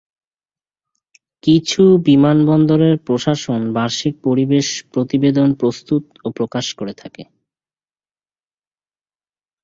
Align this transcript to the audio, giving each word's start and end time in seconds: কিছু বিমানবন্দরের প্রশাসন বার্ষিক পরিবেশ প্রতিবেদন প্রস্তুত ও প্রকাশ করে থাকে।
কিছু 1.43 1.83
বিমানবন্দরের 2.07 2.95
প্রশাসন 3.07 3.61
বার্ষিক 3.73 4.13
পরিবেশ 4.23 4.67
প্রতিবেদন 4.93 5.49
প্রস্তুত 5.53 6.03
ও 6.25 6.37
প্রকাশ 6.37 6.65
করে 6.79 6.93
থাকে। 6.93 7.23